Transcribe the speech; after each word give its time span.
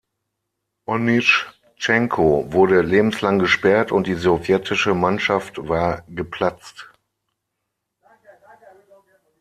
Onyschtschenko 0.87 2.51
wurde 2.51 2.81
lebenslang 2.81 3.37
gesperrt 3.37 3.91
und 3.91 4.07
die 4.07 4.15
sowjetische 4.15 4.95
Mannschaft 4.95 5.69
war 5.69 6.01
geplatzt. 6.07 6.89